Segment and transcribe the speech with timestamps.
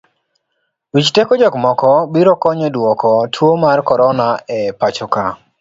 [0.93, 4.27] Wich teko jok moko biro konyo duoko tuo mar korona
[4.57, 5.23] e pachoka.